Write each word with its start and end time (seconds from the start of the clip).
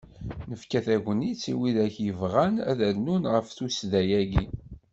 Nefka 0.49 0.79
tagnit 0.85 1.41
i 1.51 1.53
widak 1.59 1.95
i 1.99 2.03
yebɣan 2.05 2.55
ad 2.69 2.75
d-rnun 2.79 3.23
ɣer 3.31 3.43
tudsa-agi. 3.57 4.45